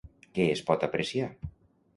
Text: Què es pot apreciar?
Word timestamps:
Què 0.37 0.47
es 0.53 0.63
pot 0.69 0.87
apreciar? 0.89 1.31